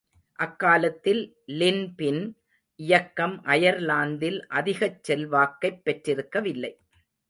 அக்காலத்தில் 0.39 1.21
லின்பின் 1.51 2.21
இயக்கம் 2.79 3.43
அயர்லாந்தில் 3.45 4.39
அதிகச் 4.51 5.03
செல்வாக்கைப் 5.03 5.81
பெற்றிருக்கவில்லை. 5.85 6.73